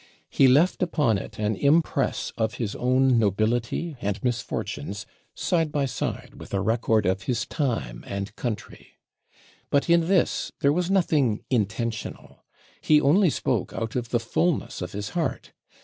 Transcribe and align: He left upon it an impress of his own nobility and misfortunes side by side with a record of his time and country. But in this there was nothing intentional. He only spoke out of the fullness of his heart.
He 0.31 0.47
left 0.47 0.81
upon 0.81 1.19
it 1.19 1.37
an 1.37 1.55
impress 1.55 2.31
of 2.35 2.55
his 2.55 2.75
own 2.75 3.19
nobility 3.19 3.97
and 4.01 4.17
misfortunes 4.23 5.05
side 5.35 5.71
by 5.71 5.85
side 5.85 6.39
with 6.39 6.55
a 6.55 6.59
record 6.59 7.05
of 7.05 7.21
his 7.25 7.45
time 7.45 8.03
and 8.07 8.35
country. 8.35 8.97
But 9.69 9.91
in 9.91 10.07
this 10.07 10.51
there 10.61 10.73
was 10.73 10.89
nothing 10.89 11.43
intentional. 11.51 12.43
He 12.81 12.99
only 12.99 13.29
spoke 13.29 13.73
out 13.73 13.95
of 13.95 14.09
the 14.09 14.19
fullness 14.19 14.81
of 14.81 14.93
his 14.93 15.09
heart. 15.09 15.53